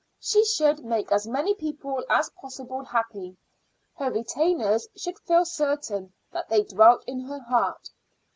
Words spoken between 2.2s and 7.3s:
possible happy. Her retainers should feel certain that they dwelt in